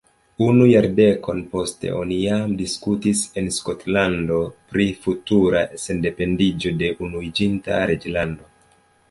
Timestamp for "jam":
2.21-2.55